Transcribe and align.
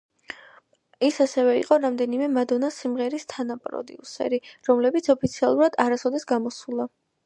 ის 1.07 1.19
ასევე 1.25 1.51
იყო 1.57 1.77
რამდენიმე 1.83 2.31
მადონას 2.39 2.79
სიმღერის 2.85 3.29
თანაპროდიუსერი, 3.37 4.43
რომლებიც 4.73 5.15
ოფიციალურად 5.19 5.83
არასოდეს 5.87 6.33
გამოსულა. 6.37 6.95